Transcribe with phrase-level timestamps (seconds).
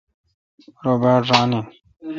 [0.83, 1.65] رو باڑ ران این۔